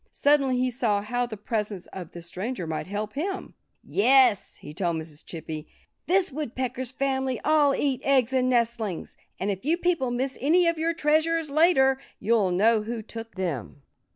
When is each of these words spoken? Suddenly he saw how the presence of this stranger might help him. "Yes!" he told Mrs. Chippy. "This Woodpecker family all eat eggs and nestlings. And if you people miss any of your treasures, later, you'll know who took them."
Suddenly 0.11 0.57
he 0.57 0.71
saw 0.71 1.03
how 1.03 1.27
the 1.27 1.37
presence 1.37 1.85
of 1.93 2.11
this 2.11 2.25
stranger 2.25 2.65
might 2.65 2.87
help 2.87 3.13
him. 3.13 3.53
"Yes!" 3.83 4.55
he 4.55 4.73
told 4.73 4.95
Mrs. 4.95 5.23
Chippy. 5.23 5.67
"This 6.07 6.31
Woodpecker 6.31 6.85
family 6.85 7.39
all 7.45 7.75
eat 7.75 8.01
eggs 8.03 8.33
and 8.33 8.49
nestlings. 8.49 9.15
And 9.39 9.51
if 9.51 9.63
you 9.63 9.77
people 9.77 10.09
miss 10.09 10.39
any 10.41 10.65
of 10.65 10.79
your 10.79 10.95
treasures, 10.95 11.51
later, 11.51 11.99
you'll 12.19 12.49
know 12.49 12.81
who 12.81 13.03
took 13.03 13.35
them." 13.35 13.83